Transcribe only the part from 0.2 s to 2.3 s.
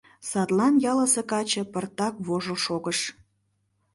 Садлан ялысе каче пыртак